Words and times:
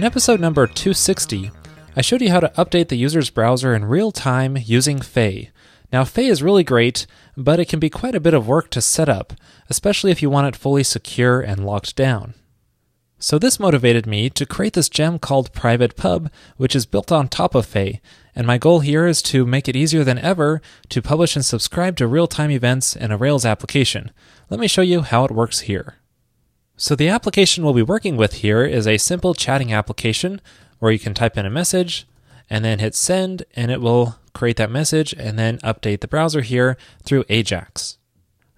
In 0.00 0.06
episode 0.06 0.40
number 0.40 0.66
260, 0.66 1.50
I 1.94 2.00
showed 2.00 2.22
you 2.22 2.30
how 2.30 2.40
to 2.40 2.48
update 2.56 2.88
the 2.88 2.96
user's 2.96 3.28
browser 3.28 3.74
in 3.74 3.84
real 3.84 4.10
time 4.10 4.56
using 4.56 4.98
Faye. 5.02 5.50
Now, 5.92 6.04
Faye 6.04 6.28
is 6.28 6.42
really 6.42 6.64
great, 6.64 7.06
but 7.36 7.60
it 7.60 7.68
can 7.68 7.78
be 7.78 7.90
quite 7.90 8.14
a 8.14 8.20
bit 8.20 8.32
of 8.32 8.48
work 8.48 8.70
to 8.70 8.80
set 8.80 9.10
up, 9.10 9.34
especially 9.68 10.10
if 10.10 10.22
you 10.22 10.30
want 10.30 10.46
it 10.46 10.56
fully 10.56 10.84
secure 10.84 11.42
and 11.42 11.66
locked 11.66 11.96
down. 11.96 12.32
So, 13.18 13.38
this 13.38 13.60
motivated 13.60 14.06
me 14.06 14.30
to 14.30 14.46
create 14.46 14.72
this 14.72 14.88
gem 14.88 15.18
called 15.18 15.52
Private 15.52 15.96
Pub, 15.96 16.30
which 16.56 16.74
is 16.74 16.86
built 16.86 17.12
on 17.12 17.28
top 17.28 17.54
of 17.54 17.66
Faye. 17.66 18.00
And 18.34 18.46
my 18.46 18.56
goal 18.56 18.80
here 18.80 19.06
is 19.06 19.20
to 19.24 19.44
make 19.44 19.68
it 19.68 19.76
easier 19.76 20.02
than 20.02 20.16
ever 20.20 20.62
to 20.88 21.02
publish 21.02 21.36
and 21.36 21.44
subscribe 21.44 21.96
to 21.96 22.06
real 22.06 22.26
time 22.26 22.50
events 22.50 22.96
in 22.96 23.12
a 23.12 23.18
Rails 23.18 23.44
application. 23.44 24.12
Let 24.48 24.60
me 24.60 24.66
show 24.66 24.80
you 24.80 25.02
how 25.02 25.26
it 25.26 25.30
works 25.30 25.60
here. 25.60 25.99
So, 26.82 26.94
the 26.94 27.08
application 27.08 27.62
we'll 27.62 27.74
be 27.74 27.82
working 27.82 28.16
with 28.16 28.36
here 28.36 28.64
is 28.64 28.86
a 28.86 28.96
simple 28.96 29.34
chatting 29.34 29.70
application 29.70 30.40
where 30.78 30.90
you 30.90 30.98
can 30.98 31.12
type 31.12 31.36
in 31.36 31.44
a 31.44 31.50
message 31.50 32.06
and 32.48 32.64
then 32.64 32.78
hit 32.78 32.94
send, 32.94 33.42
and 33.54 33.70
it 33.70 33.82
will 33.82 34.16
create 34.32 34.56
that 34.56 34.70
message 34.70 35.12
and 35.12 35.38
then 35.38 35.58
update 35.58 36.00
the 36.00 36.08
browser 36.08 36.40
here 36.40 36.78
through 37.02 37.26
Ajax. 37.28 37.98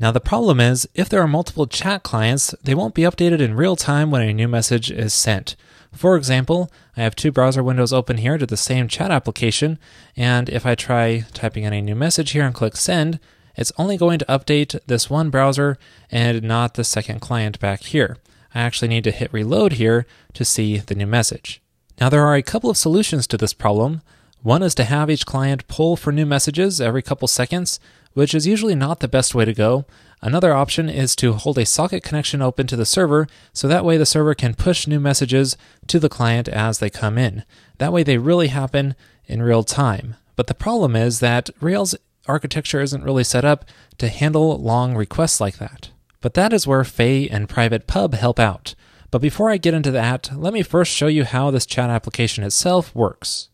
Now, 0.00 0.12
the 0.12 0.20
problem 0.20 0.60
is 0.60 0.88
if 0.94 1.10
there 1.10 1.20
are 1.20 1.28
multiple 1.28 1.66
chat 1.66 2.04
clients, 2.04 2.54
they 2.64 2.74
won't 2.74 2.94
be 2.94 3.02
updated 3.02 3.40
in 3.40 3.52
real 3.52 3.76
time 3.76 4.10
when 4.10 4.22
a 4.22 4.32
new 4.32 4.48
message 4.48 4.90
is 4.90 5.12
sent. 5.12 5.54
For 5.92 6.16
example, 6.16 6.72
I 6.96 7.02
have 7.02 7.16
two 7.16 7.30
browser 7.30 7.62
windows 7.62 7.92
open 7.92 8.16
here 8.16 8.38
to 8.38 8.46
the 8.46 8.56
same 8.56 8.88
chat 8.88 9.10
application, 9.10 9.78
and 10.16 10.48
if 10.48 10.64
I 10.64 10.74
try 10.74 11.26
typing 11.34 11.64
in 11.64 11.74
a 11.74 11.82
new 11.82 11.94
message 11.94 12.30
here 12.30 12.46
and 12.46 12.54
click 12.54 12.76
send, 12.76 13.20
it's 13.56 13.72
only 13.78 13.96
going 13.96 14.18
to 14.18 14.24
update 14.26 14.78
this 14.86 15.10
one 15.10 15.30
browser 15.30 15.78
and 16.10 16.42
not 16.42 16.74
the 16.74 16.84
second 16.84 17.20
client 17.20 17.58
back 17.58 17.82
here. 17.82 18.18
I 18.54 18.60
actually 18.60 18.88
need 18.88 19.04
to 19.04 19.10
hit 19.10 19.32
reload 19.32 19.72
here 19.74 20.06
to 20.34 20.44
see 20.44 20.78
the 20.78 20.94
new 20.94 21.06
message. 21.06 21.60
Now, 22.00 22.08
there 22.08 22.24
are 22.24 22.34
a 22.34 22.42
couple 22.42 22.70
of 22.70 22.76
solutions 22.76 23.26
to 23.28 23.36
this 23.36 23.52
problem. 23.52 24.02
One 24.42 24.62
is 24.62 24.74
to 24.76 24.84
have 24.84 25.10
each 25.10 25.26
client 25.26 25.66
pull 25.66 25.96
for 25.96 26.12
new 26.12 26.26
messages 26.26 26.80
every 26.80 27.02
couple 27.02 27.26
seconds, 27.26 27.80
which 28.12 28.34
is 28.34 28.46
usually 28.46 28.74
not 28.74 29.00
the 29.00 29.08
best 29.08 29.34
way 29.34 29.44
to 29.44 29.52
go. 29.52 29.86
Another 30.22 30.54
option 30.54 30.88
is 30.88 31.14
to 31.16 31.34
hold 31.34 31.58
a 31.58 31.66
socket 31.66 32.02
connection 32.02 32.40
open 32.40 32.66
to 32.68 32.76
the 32.76 32.86
server, 32.86 33.26
so 33.52 33.68
that 33.68 33.84
way 33.84 33.96
the 33.96 34.06
server 34.06 34.34
can 34.34 34.54
push 34.54 34.86
new 34.86 35.00
messages 35.00 35.56
to 35.86 35.98
the 35.98 36.08
client 36.08 36.48
as 36.48 36.78
they 36.78 36.90
come 36.90 37.18
in. 37.18 37.44
That 37.78 37.92
way 37.92 38.02
they 38.02 38.18
really 38.18 38.48
happen 38.48 38.94
in 39.26 39.42
real 39.42 39.64
time. 39.64 40.16
But 40.34 40.46
the 40.46 40.54
problem 40.54 40.96
is 40.96 41.20
that 41.20 41.50
Rails 41.60 41.94
architecture 42.28 42.80
isn't 42.80 43.04
really 43.04 43.24
set 43.24 43.44
up 43.44 43.64
to 43.98 44.08
handle 44.08 44.58
long 44.58 44.96
requests 44.96 45.40
like 45.40 45.58
that. 45.58 45.90
But 46.20 46.34
that 46.34 46.52
is 46.52 46.66
where 46.66 46.84
Faye 46.84 47.28
and 47.28 47.48
Private 47.48 47.86
Pub 47.86 48.14
help 48.14 48.38
out. 48.38 48.74
But 49.10 49.20
before 49.20 49.50
I 49.50 49.56
get 49.56 49.74
into 49.74 49.90
that, 49.92 50.30
let 50.34 50.52
me 50.52 50.62
first 50.62 50.92
show 50.92 51.06
you 51.06 51.24
how 51.24 51.50
this 51.50 51.66
chat 51.66 51.90
application 51.90 52.44
itself 52.44 52.94
works. 52.94 53.48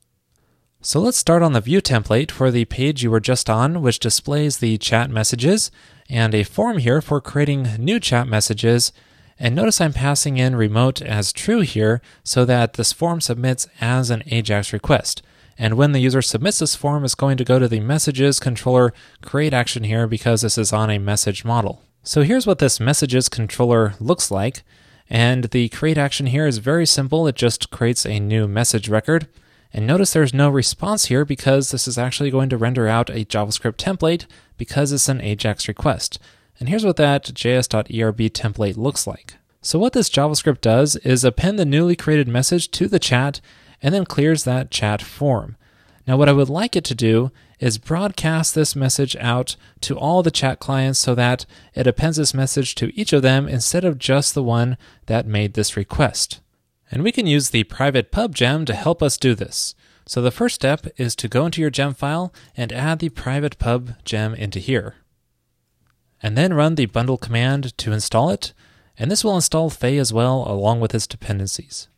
So 0.80 0.98
let's 0.98 1.16
start 1.16 1.42
on 1.42 1.52
the 1.52 1.60
view 1.60 1.80
template 1.80 2.30
for 2.32 2.50
the 2.50 2.64
page 2.64 3.02
you 3.02 3.10
were 3.10 3.20
just 3.20 3.48
on, 3.48 3.82
which 3.82 4.00
displays 4.00 4.58
the 4.58 4.78
chat 4.78 5.10
messages, 5.10 5.70
and 6.10 6.34
a 6.34 6.42
form 6.42 6.78
here 6.78 7.00
for 7.00 7.20
creating 7.20 7.76
new 7.78 8.00
chat 8.00 8.26
messages. 8.26 8.92
And 9.38 9.54
notice 9.54 9.80
I'm 9.80 9.92
passing 9.92 10.38
in 10.38 10.56
remote 10.56 11.00
as 11.00 11.32
true 11.32 11.60
here 11.60 12.00
so 12.24 12.44
that 12.46 12.74
this 12.74 12.92
form 12.92 13.20
submits 13.20 13.68
as 13.80 14.10
an 14.10 14.22
AJAX 14.22 14.72
request. 14.72 15.22
And 15.58 15.74
when 15.74 15.92
the 15.92 16.00
user 16.00 16.22
submits 16.22 16.58
this 16.58 16.74
form, 16.74 17.04
it's 17.04 17.14
going 17.14 17.36
to 17.36 17.44
go 17.44 17.58
to 17.58 17.68
the 17.68 17.80
messages 17.80 18.40
controller 18.40 18.92
create 19.22 19.52
action 19.52 19.84
here 19.84 20.06
because 20.06 20.42
this 20.42 20.58
is 20.58 20.72
on 20.72 20.90
a 20.90 20.98
message 20.98 21.44
model. 21.44 21.82
So 22.02 22.22
here's 22.22 22.46
what 22.46 22.58
this 22.58 22.80
messages 22.80 23.28
controller 23.28 23.94
looks 24.00 24.30
like. 24.30 24.62
And 25.08 25.44
the 25.44 25.68
create 25.68 25.98
action 25.98 26.26
here 26.26 26.46
is 26.46 26.58
very 26.58 26.86
simple. 26.86 27.26
It 27.26 27.36
just 27.36 27.70
creates 27.70 28.06
a 28.06 28.18
new 28.18 28.48
message 28.48 28.88
record. 28.88 29.28
And 29.72 29.86
notice 29.86 30.12
there's 30.12 30.34
no 30.34 30.50
response 30.50 31.06
here 31.06 31.24
because 31.24 31.70
this 31.70 31.86
is 31.88 31.96
actually 31.96 32.30
going 32.30 32.48
to 32.50 32.56
render 32.56 32.88
out 32.88 33.08
a 33.10 33.24
JavaScript 33.24 33.76
template 33.76 34.26
because 34.58 34.92
it's 34.92 35.08
an 35.08 35.20
AJAX 35.20 35.68
request. 35.68 36.18
And 36.58 36.68
here's 36.68 36.84
what 36.84 36.96
that 36.96 37.24
js.erb 37.24 38.30
template 38.30 38.76
looks 38.76 39.06
like. 39.06 39.36
So 39.62 39.78
what 39.78 39.92
this 39.92 40.10
JavaScript 40.10 40.60
does 40.60 40.96
is 40.96 41.24
append 41.24 41.58
the 41.58 41.64
newly 41.64 41.96
created 41.96 42.28
message 42.28 42.70
to 42.72 42.88
the 42.88 42.98
chat 42.98 43.40
and 43.82 43.92
then 43.92 44.04
clears 44.04 44.44
that 44.44 44.70
chat 44.70 45.02
form. 45.02 45.56
Now, 46.06 46.16
what 46.16 46.28
I 46.28 46.32
would 46.32 46.48
like 46.48 46.74
it 46.74 46.84
to 46.84 46.94
do 46.94 47.30
is 47.60 47.78
broadcast 47.78 48.54
this 48.54 48.74
message 48.74 49.14
out 49.16 49.54
to 49.82 49.96
all 49.96 50.22
the 50.22 50.32
chat 50.32 50.58
clients 50.58 50.98
so 50.98 51.14
that 51.14 51.46
it 51.74 51.86
appends 51.86 52.16
this 52.16 52.34
message 52.34 52.74
to 52.76 52.92
each 52.98 53.12
of 53.12 53.22
them 53.22 53.46
instead 53.46 53.84
of 53.84 53.98
just 53.98 54.34
the 54.34 54.42
one 54.42 54.76
that 55.06 55.26
made 55.26 55.54
this 55.54 55.76
request. 55.76 56.40
And 56.90 57.04
we 57.04 57.12
can 57.12 57.26
use 57.26 57.50
the 57.50 57.64
private 57.64 58.10
pub 58.10 58.34
gem 58.34 58.64
to 58.64 58.74
help 58.74 59.02
us 59.02 59.16
do 59.16 59.34
this. 59.34 59.74
So 60.06 60.20
the 60.20 60.32
first 60.32 60.56
step 60.56 60.86
is 60.96 61.14
to 61.16 61.28
go 61.28 61.46
into 61.46 61.60
your 61.60 61.70
gem 61.70 61.94
file 61.94 62.34
and 62.56 62.72
add 62.72 62.98
the 62.98 63.08
private 63.08 63.58
pub 63.58 63.94
gem 64.04 64.34
into 64.34 64.58
here. 64.58 64.96
And 66.20 66.36
then 66.36 66.54
run 66.54 66.74
the 66.74 66.86
bundle 66.86 67.16
command 67.16 67.76
to 67.78 67.92
install 67.92 68.30
it, 68.30 68.52
and 68.98 69.10
this 69.10 69.24
will 69.24 69.36
install 69.36 69.70
Faye 69.70 69.98
as 69.98 70.12
well 70.12 70.44
along 70.48 70.80
with 70.80 70.94
its 70.94 71.06
dependencies. 71.06 71.88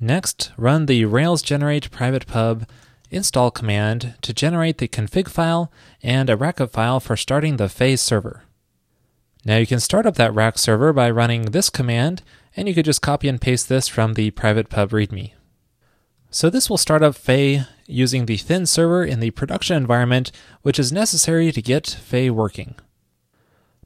Next, 0.00 0.50
run 0.56 0.86
the 0.86 1.04
Rails 1.04 1.42
generate 1.42 1.90
private 1.90 2.26
pub 2.26 2.66
install 3.10 3.50
command 3.50 4.14
to 4.22 4.32
generate 4.32 4.78
the 4.78 4.88
config 4.88 5.28
file 5.28 5.70
and 6.02 6.30
a 6.30 6.36
rackup 6.36 6.70
file 6.70 7.00
for 7.00 7.16
starting 7.16 7.56
the 7.56 7.68
Faye 7.68 7.96
server. 7.96 8.44
Now 9.44 9.56
you 9.56 9.66
can 9.66 9.80
start 9.80 10.06
up 10.06 10.14
that 10.16 10.34
rack 10.34 10.58
server 10.58 10.92
by 10.92 11.10
running 11.10 11.46
this 11.46 11.70
command, 11.70 12.22
and 12.56 12.68
you 12.68 12.74
could 12.74 12.84
just 12.84 13.02
copy 13.02 13.28
and 13.28 13.40
paste 13.40 13.68
this 13.68 13.88
from 13.88 14.14
the 14.14 14.30
private 14.30 14.68
pub 14.68 14.90
readme. 14.90 15.32
So 16.30 16.48
this 16.48 16.70
will 16.70 16.78
start 16.78 17.02
up 17.02 17.16
Faye 17.16 17.64
using 17.86 18.26
the 18.26 18.36
thin 18.36 18.66
server 18.66 19.04
in 19.04 19.20
the 19.20 19.32
production 19.32 19.76
environment, 19.76 20.30
which 20.62 20.78
is 20.78 20.92
necessary 20.92 21.50
to 21.52 21.60
get 21.60 21.86
Faye 21.86 22.30
working. 22.30 22.76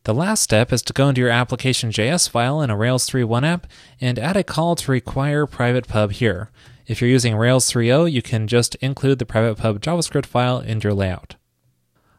The 0.05 0.13
last 0.13 0.43
step 0.43 0.71
is 0.71 0.83
to 0.83 0.93
go 0.93 1.09
into 1.09 1.23
your 1.23 1.31
application.js 1.31 2.29
file 2.29 2.61
in 2.61 2.69
a 2.69 2.77
Rails 2.77 3.09
3.1 3.09 3.43
app 3.47 3.67
and 3.99 4.19
add 4.19 4.37
a 4.37 4.45
call 4.45 4.77
to 4.77 4.93
require 4.93 5.47
private 5.47 5.89
pub 5.89 6.13
here. 6.13 6.51
If 6.87 7.01
you're 7.01 7.09
using 7.09 7.37
Rails 7.37 7.73
3.0, 7.73 8.13
you 8.13 8.21
can 8.21 8.47
just 8.47 8.75
include 8.77 9.19
the 9.19 9.25
private 9.25 9.57
pub 9.57 9.81
JavaScript 9.81 10.27
file 10.27 10.61
in 10.61 10.83
your 10.83 10.93
layout. 10.93 11.37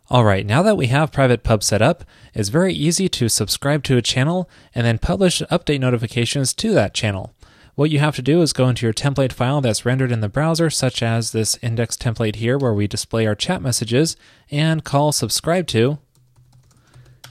Alright, 0.09 0.47
now 0.47 0.63
that 0.63 0.78
we 0.78 0.88
have 0.88 1.12
private 1.12 1.44
pub 1.44 1.62
set 1.62 1.84
up, 1.84 2.03
it's 2.34 2.50
very 2.50 2.73
easy 2.73 3.07
to 3.09 3.29
subscribe 3.29 3.84
to 3.84 3.97
a 3.97 4.02
channel 4.02 4.50
and 4.73 4.84
then 4.84 4.97
publish 4.97 5.44
update 5.52 5.79
notifications 5.79 6.56
to 6.56 6.73
that 6.73 6.96
channel. 6.96 7.35
What 7.75 7.91
you 7.91 8.00
have 8.00 8.16
to 8.16 8.23
do 8.23 8.41
is 8.41 8.52
go 8.52 8.67
into 8.67 8.88
your 8.88 8.94
template 8.94 9.34
file 9.34 9.62
that's 9.62 9.85
rendered 9.85 10.12
in 10.12 10.22
the 10.22 10.29
browser, 10.29 10.72
such 10.72 11.03
as 11.03 11.34
this 11.34 11.59
index 11.62 11.97
template 11.97 12.38
here 12.38 12.57
where 12.57 12.73
we 12.73 12.88
display 12.88 13.28
our 13.28 13.35
chat 13.35 13.62
messages, 13.62 14.17
and 14.50 14.84
call 14.84 15.12
subscribe 15.12 15.67
to, 15.67 16.00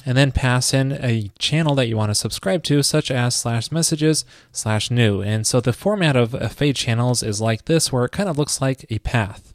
and 0.07 0.17
then 0.17 0.33
pass 0.33 0.75
in 0.75 0.93
a 0.93 1.31
channel 1.39 1.75
that 1.75 1.89
you 1.89 1.97
want 1.97 2.11
to 2.11 2.15
subscribe 2.15 2.63
to, 2.65 2.83
such 2.83 3.11
as 3.11 3.35
slash 3.35 3.73
messages 3.73 4.25
slash 4.53 4.91
new. 4.91 5.23
And 5.23 5.47
so 5.47 5.61
the 5.61 5.73
format 5.73 6.17
of 6.17 6.35
uh, 6.35 6.49
Faye 6.49 6.73
channels 6.73 7.23
is 7.23 7.41
like 7.41 7.65
this, 7.65 7.93
where 7.93 8.05
it 8.05 8.13
kind 8.13 8.29
of 8.29 8.37
looks 8.37 8.61
like 8.61 8.85
a 8.91 8.99
path. 8.99 9.55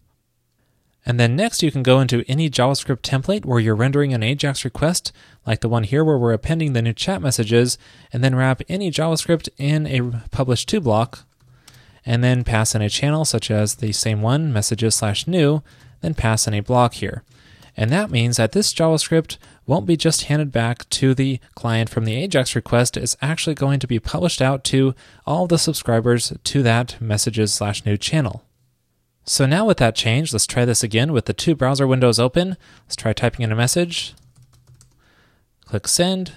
And 1.06 1.20
then 1.20 1.36
next, 1.36 1.64
you 1.64 1.72
can 1.72 1.82
go 1.82 2.02
into 2.02 2.24
any 2.28 2.50
JavaScript 2.50 3.02
template 3.02 3.46
where 3.46 3.60
you're 3.60 3.76
rendering 3.76 4.14
an 4.14 4.22
AJAX 4.22 4.64
request, 4.64 5.12
like 5.46 5.62
the 5.62 5.70
one 5.70 5.84
here 5.84 6.04
where 6.04 6.18
we're 6.18 6.34
appending 6.34 6.74
the 6.74 6.82
new 6.82 6.94
chat 6.94 7.22
messages, 7.22 7.78
and 8.12 8.24
then 8.24 8.36
wrap 8.36 8.62
any 8.68 8.92
JavaScript 8.92 9.50
in 9.58 9.88
a 9.88 10.24
publish 10.30 10.66
to 10.68 10.82
block, 10.82 11.26
and 12.06 12.24
then 12.24 12.44
pass 12.44 12.76
in 12.76 12.82
a 12.82 12.90
channel 12.90 13.24
such 13.26 13.50
as 13.50 13.76
the 13.76 13.92
same 13.92 14.22
one, 14.22 14.52
messages 14.52 14.96
slash 14.96 15.26
new, 15.26 15.64
then 16.02 16.14
pass 16.14 16.48
in 16.48 16.54
a 16.54 16.60
block 16.60 16.96
here. 16.96 17.24
And 17.80 17.92
that 17.92 18.12
means 18.12 18.36
that 18.36 18.52
this 18.52 18.74
JavaScript 18.74 19.38
won't 19.66 19.86
be 19.86 19.96
just 19.96 20.26
handed 20.26 20.52
back 20.52 20.90
to 20.90 21.14
the 21.14 21.40
client 21.56 21.90
from 21.90 22.04
the 22.04 22.28
AJAX 22.28 22.54
request. 22.54 22.98
It's 22.98 23.16
actually 23.22 23.56
going 23.56 23.80
to 23.80 23.88
be 23.88 24.02
published 24.02 24.42
out 24.42 24.66
to 24.66 24.94
all 25.26 25.48
the 25.48 25.58
subscribers 25.58 26.34
to 26.44 26.62
that 26.62 27.00
messages 27.00 27.54
slash 27.54 27.86
new 27.86 27.96
channel. 27.96 28.44
So 29.24 29.46
now 29.46 29.66
with 29.66 29.78
that 29.78 29.96
change, 29.96 30.34
let's 30.34 30.46
try 30.46 30.66
this 30.66 30.84
again 30.84 31.14
with 31.14 31.24
the 31.24 31.34
two 31.34 31.56
browser 31.56 31.88
windows 31.88 32.20
open. 32.20 32.58
Let's 32.84 32.98
try 32.98 33.14
typing 33.14 33.46
in 33.46 33.52
a 33.54 33.56
message. 33.56 34.14
Click 35.66 35.88
send, 35.88 36.34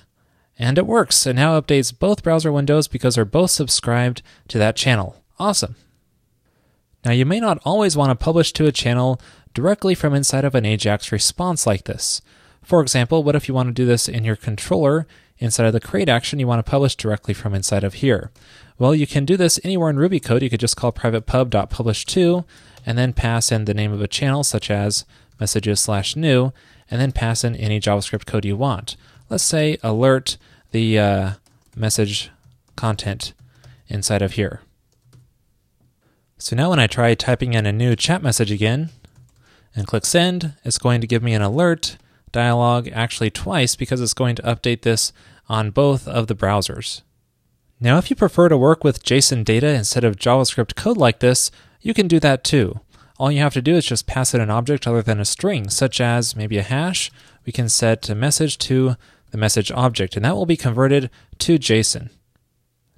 and 0.61 0.79
it 0.79 0.87
works. 0.87 1.27
It 1.27 1.35
now 1.35 1.61
updates 1.61 1.99
both 1.99 2.23
browser 2.23 2.53
windows 2.53 2.87
because 2.87 3.17
they're 3.17 3.25
both 3.25 3.51
subscribed 3.51 4.23
to 4.47 4.59
that 4.59 4.77
channel. 4.77 5.17
Awesome. 5.41 5.75
Now 7.05 7.13
you 7.13 7.27
may 7.27 7.41
not 7.41 7.61
always 7.65 7.97
want 7.97 8.11
to 8.11 8.25
publish 8.25 8.53
to 8.53 8.67
a 8.67 8.73
channel 8.73 9.21
directly 9.55 9.95
from 9.95 10.15
inside 10.15 10.45
of 10.45 10.55
an 10.55 10.65
AJAX 10.65 11.11
response 11.13 11.67
like 11.67 11.85
this. 11.85 12.23
For 12.63 12.81
example, 12.81 13.25
what 13.25 13.35
if 13.35 13.49
you 13.49 13.55
want 13.55 13.69
to 13.69 13.73
do 13.73 13.85
this 13.85 14.09
in 14.09 14.25
your 14.25 14.37
controller 14.37 15.07
inside 15.39 15.67
of 15.67 15.73
the 15.73 15.81
create 15.81 16.09
action 16.09 16.39
you 16.39 16.47
want 16.47 16.65
to 16.65 16.71
publish 16.71 16.95
directly 16.95 17.35
from 17.35 17.55
inside 17.55 17.83
of 17.83 17.95
here? 17.95 18.31
Well, 18.79 18.95
you 18.95 19.07
can 19.07 19.25
do 19.25 19.37
this 19.37 19.59
anywhere 19.65 19.91
in 19.91 19.99
Ruby 19.99 20.21
code. 20.21 20.43
You 20.43 20.51
could 20.51 20.61
just 20.61 20.77
call 20.77 20.93
private 20.93 21.27
pub.publish2 21.27 22.45
and 22.87 22.97
then 22.97 23.13
pass 23.13 23.51
in 23.51 23.65
the 23.65 23.75
name 23.75 23.93
of 23.93 24.01
a 24.01 24.09
channel 24.09 24.45
such 24.45 24.71
as 24.71 25.05
messages 25.41 25.81
slash 25.81 26.15
new 26.15 26.53
and 26.91 27.01
then 27.01 27.13
pass 27.13 27.43
in 27.43 27.57
any 27.57 27.81
JavaScript 27.81 28.27
code 28.27 28.45
you 28.45 28.57
want. 28.57 28.97
Let's 29.29 29.45
say 29.45 29.79
alert 29.83 30.37
the 30.71 30.99
uh, 30.99 31.31
message 31.75 32.31
content 32.77 33.33
inside 33.89 34.23
of 34.23 34.33
here. 34.33 34.61
So 36.43 36.57
now 36.57 36.71
when 36.71 36.81
I 36.81 36.89
try 36.89 37.15
typing 37.15 37.55
in 37.55 37.67
a 37.67 37.73
new 37.73 37.95
chat 37.95 38.21
message 38.21 38.51
again 38.51 38.91
and 39.77 39.87
click 39.87 40.05
send, 40.05 40.55
it's 40.65 40.77
going 40.77 41.01
to 41.01 41.07
give 41.07 41.23
me 41.23 41.35
an 41.35 41.41
alert 41.41 41.99
dialog 42.33 42.89
actually 42.89 43.31
twice 43.31 43.77
because 43.77 44.01
it's 44.01 44.13
going 44.13 44.35
to 44.35 44.43
update 44.43 44.83
this 44.83 45.13
on 45.49 45.71
both 45.71 46.09
of 46.09 46.27
the 46.27 46.35
browsers. 46.35 47.03
Now, 47.79 47.97
if 47.97 48.11
you 48.11 48.17
prefer 48.17 48.49
to 48.49 48.57
work 48.57 48.83
with 48.83 49.05
JSON 49.05 49.45
data 49.45 49.69
instead 49.69 50.03
of 50.03 50.17
JavaScript 50.17 50.75
code 50.75 50.97
like 50.97 51.21
this, 51.21 51.53
you 51.81 51.95
can 51.95 52.09
do 52.09 52.19
that 52.19 52.43
too. 52.43 52.81
All 53.21 53.31
you 53.31 53.39
have 53.39 53.55
to 53.55 53.63
do 53.63 53.77
is 53.77 53.87
just 53.87 54.09
pass 54.09 54.35
it 54.35 54.41
an 54.41 54.51
object 54.51 54.89
other 54.89 55.01
than 55.01 55.21
a 55.21 55.25
string, 55.25 55.71
such 55.71 56.01
as 56.01 56.35
maybe 56.35 56.59
a 56.59 56.65
hash. 56.65 57.13
We 57.47 57.53
can 57.53 57.69
set 57.69 58.09
a 58.09 58.17
message 58.17 58.59
to 58.59 58.97
the 59.31 59.39
message 59.39 59.71
object, 59.71 60.17
and 60.17 60.25
that 60.25 60.35
will 60.35 60.47
be 60.47 60.57
converted 60.57 61.09
to 61.39 61.57
JSON. 61.57 62.11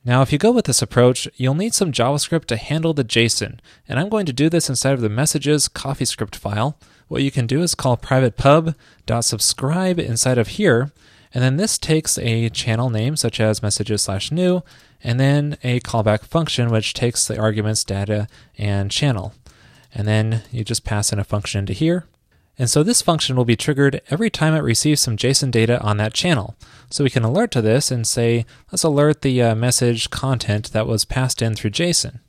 Now, 0.07 0.21
if 0.21 0.33
you 0.33 0.39
go 0.39 0.51
with 0.51 0.67
this 0.67 0.83
approach, 0.83 1.27
you'll 1.37 1.55
need 1.55 1.73
some 1.73 1.91
JavaScript 1.91 2.45
to 2.47 2.57
handle 2.57 2.93
the 2.93 3.05
JSON, 3.05 3.59
and 3.89 3.99
I'm 3.99 4.11
going 4.11 4.27
to 4.27 4.35
do 4.35 4.51
this 4.51 4.69
inside 4.69 4.93
of 4.93 5.01
the 5.01 5.09
messages 5.09 5.67
CoffeeScript 5.67 6.35
file. 6.35 6.79
What 7.09 7.23
you 7.23 7.31
can 7.31 7.47
do 7.47 7.63
is 7.63 7.75
call 7.75 7.97
private 7.97 8.37
pub.subscribe 8.37 9.99
inside 9.99 10.37
of 10.37 10.49
here, 10.49 10.93
and 11.33 11.43
then 11.43 11.57
this 11.57 11.79
takes 11.79 12.19
a 12.19 12.51
channel 12.51 12.91
name 12.91 13.17
such 13.17 13.41
as 13.41 13.63
messages 13.63 14.03
slash 14.03 14.31
new, 14.31 14.63
and 15.03 15.19
then 15.19 15.57
a 15.63 15.81
callback 15.81 16.25
function 16.25 16.69
which 16.69 16.93
takes 16.93 17.27
the 17.27 17.39
arguments 17.39 17.83
data 17.83 18.29
and 18.59 18.91
channel. 18.91 19.33
And 19.95 20.07
then 20.07 20.43
you 20.51 20.65
just 20.65 20.85
pass 20.85 21.15
in 21.15 21.19
a 21.19 21.25
function 21.25 21.61
into 21.61 21.73
here, 21.73 22.05
and 22.59 22.71
so 22.71 22.83
this 22.83 23.03
function 23.03 23.35
will 23.35 23.45
be 23.45 23.57
triggered 23.57 24.01
every 24.11 24.31
time 24.31 24.55
it 24.55 24.61
receives 24.61 25.01
some 25.01 25.17
JSON 25.17 25.51
data 25.51 25.81
on 25.81 25.97
that 25.97 26.15
channel. 26.15 26.57
So 26.89 27.03
we 27.03 27.11
can 27.11 27.25
alert 27.25 27.51
to 27.53 27.63
this 27.63 27.91
and 27.91 28.07
say, 28.07 28.47
let's 28.71 28.85
alert 28.85 29.23
the 29.23 29.43
uh, 29.43 29.55
message 29.55 30.11
content 30.11 30.71
that 30.73 30.87
was 30.87 31.05
passed 31.05 31.43
in 31.43 31.55
through 31.55 31.71
JSON. 31.71 32.21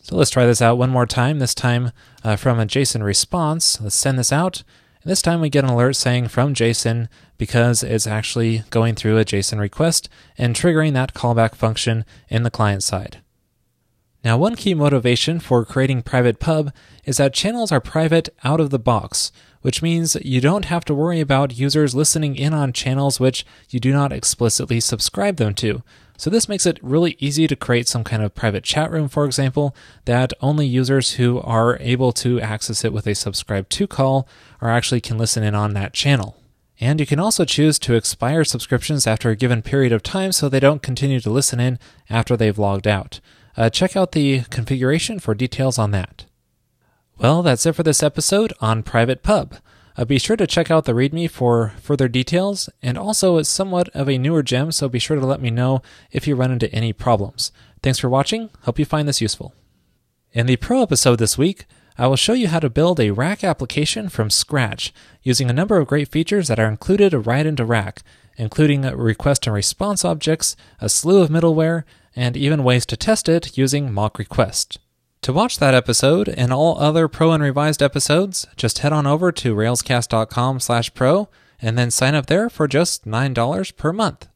So 0.00 0.16
let's 0.16 0.30
try 0.30 0.44
this 0.44 0.60
out 0.60 0.76
one 0.76 0.90
more 0.90 1.06
time, 1.06 1.38
this 1.38 1.54
time 1.54 1.92
uh, 2.24 2.36
from 2.36 2.58
a 2.60 2.66
JSON 2.66 3.02
response. 3.02 3.80
Let's 3.80 3.96
send 3.96 4.18
this 4.18 4.32
out. 4.32 4.64
And 5.02 5.10
this 5.10 5.22
time 5.22 5.40
we 5.40 5.48
get 5.48 5.64
an 5.64 5.70
alert 5.70 5.94
saying 5.94 6.28
from 6.28 6.54
JSON 6.54 7.08
because 7.38 7.82
it's 7.82 8.06
actually 8.06 8.64
going 8.70 8.94
through 8.94 9.18
a 9.18 9.24
JSON 9.24 9.58
request 9.58 10.08
and 10.36 10.54
triggering 10.54 10.92
that 10.92 11.14
callback 11.14 11.54
function 11.54 12.04
in 12.28 12.42
the 12.42 12.50
client 12.50 12.82
side. 12.82 13.20
Now, 14.24 14.38
one 14.38 14.54
key 14.54 14.74
motivation 14.74 15.40
for 15.40 15.64
creating 15.64 16.02
Private 16.02 16.38
Pub 16.38 16.72
is 17.04 17.16
that 17.16 17.34
channels 17.34 17.72
are 17.72 17.80
private 17.80 18.28
out 18.44 18.60
of 18.60 18.70
the 18.70 18.78
box, 18.78 19.32
which 19.62 19.82
means 19.82 20.16
you 20.22 20.40
don't 20.40 20.66
have 20.66 20.84
to 20.84 20.94
worry 20.94 21.18
about 21.20 21.58
users 21.58 21.94
listening 21.94 22.36
in 22.36 22.54
on 22.54 22.72
channels 22.72 23.18
which 23.18 23.44
you 23.70 23.80
do 23.80 23.92
not 23.92 24.12
explicitly 24.12 24.78
subscribe 24.78 25.36
them 25.36 25.54
to. 25.54 25.82
So, 26.16 26.30
this 26.30 26.48
makes 26.48 26.66
it 26.66 26.78
really 26.82 27.16
easy 27.18 27.48
to 27.48 27.56
create 27.56 27.88
some 27.88 28.04
kind 28.04 28.22
of 28.22 28.32
private 28.32 28.62
chat 28.62 28.92
room, 28.92 29.08
for 29.08 29.24
example, 29.24 29.74
that 30.04 30.32
only 30.40 30.66
users 30.66 31.14
who 31.14 31.40
are 31.40 31.76
able 31.80 32.12
to 32.12 32.40
access 32.40 32.84
it 32.84 32.92
with 32.92 33.08
a 33.08 33.16
subscribe 33.16 33.68
to 33.70 33.88
call 33.88 34.28
are 34.60 34.70
actually 34.70 35.00
can 35.00 35.18
listen 35.18 35.42
in 35.42 35.56
on 35.56 35.74
that 35.74 35.94
channel. 35.94 36.36
And 36.78 37.00
you 37.00 37.06
can 37.06 37.18
also 37.18 37.44
choose 37.44 37.76
to 37.80 37.94
expire 37.94 38.44
subscriptions 38.44 39.06
after 39.06 39.30
a 39.30 39.36
given 39.36 39.62
period 39.62 39.92
of 39.92 40.02
time 40.04 40.30
so 40.30 40.48
they 40.48 40.60
don't 40.60 40.82
continue 40.82 41.18
to 41.20 41.30
listen 41.30 41.58
in 41.58 41.80
after 42.08 42.36
they've 42.36 42.58
logged 42.58 42.86
out. 42.86 43.18
Uh, 43.56 43.68
check 43.68 43.96
out 43.96 44.12
the 44.12 44.42
configuration 44.50 45.18
for 45.18 45.34
details 45.34 45.78
on 45.78 45.90
that. 45.90 46.24
Well, 47.18 47.42
that's 47.42 47.66
it 47.66 47.74
for 47.74 47.82
this 47.82 48.02
episode 48.02 48.52
on 48.60 48.82
Private 48.82 49.22
Pub. 49.22 49.56
Uh, 49.96 50.06
be 50.06 50.18
sure 50.18 50.36
to 50.36 50.46
check 50.46 50.70
out 50.70 50.86
the 50.86 50.94
README 50.94 51.30
for 51.30 51.74
further 51.80 52.08
details, 52.08 52.70
and 52.82 52.96
also 52.96 53.36
it's 53.36 53.48
somewhat 53.48 53.88
of 53.90 54.08
a 54.08 54.16
newer 54.16 54.42
gem, 54.42 54.72
so 54.72 54.88
be 54.88 54.98
sure 54.98 55.18
to 55.18 55.26
let 55.26 55.42
me 55.42 55.50
know 55.50 55.82
if 56.10 56.26
you 56.26 56.34
run 56.34 56.50
into 56.50 56.72
any 56.72 56.92
problems. 56.92 57.52
Thanks 57.82 57.98
for 57.98 58.08
watching. 58.08 58.48
Hope 58.62 58.78
you 58.78 58.86
find 58.86 59.06
this 59.06 59.20
useful. 59.20 59.54
In 60.32 60.46
the 60.46 60.56
Pro 60.56 60.82
episode 60.82 61.18
this 61.18 61.36
week, 61.36 61.66
I 61.98 62.06
will 62.06 62.16
show 62.16 62.32
you 62.32 62.48
how 62.48 62.58
to 62.60 62.70
build 62.70 62.98
a 62.98 63.10
Rack 63.10 63.44
application 63.44 64.08
from 64.08 64.30
scratch 64.30 64.94
using 65.22 65.50
a 65.50 65.52
number 65.52 65.76
of 65.76 65.86
great 65.86 66.08
features 66.08 66.48
that 66.48 66.58
are 66.58 66.68
included 66.68 67.12
right 67.12 67.44
into 67.44 67.66
Rack, 67.66 68.02
including 68.38 68.82
request 68.82 69.46
and 69.46 69.54
response 69.54 70.06
objects, 70.06 70.56
a 70.80 70.88
slew 70.88 71.20
of 71.20 71.28
middleware, 71.28 71.84
and 72.14 72.36
even 72.36 72.64
ways 72.64 72.86
to 72.86 72.96
test 72.96 73.28
it 73.28 73.56
using 73.56 73.92
mock 73.92 74.18
request. 74.18 74.78
To 75.22 75.32
watch 75.32 75.58
that 75.58 75.74
episode 75.74 76.28
and 76.28 76.52
all 76.52 76.78
other 76.80 77.06
pro 77.06 77.32
and 77.32 77.42
revised 77.42 77.82
episodes, 77.82 78.46
just 78.56 78.78
head 78.80 78.92
on 78.92 79.06
over 79.06 79.30
to 79.30 79.54
railscast.com/pro 79.54 81.28
and 81.60 81.78
then 81.78 81.90
sign 81.90 82.14
up 82.14 82.26
there 82.26 82.50
for 82.50 82.66
just 82.66 83.06
$9 83.06 83.76
per 83.76 83.92
month. 83.92 84.28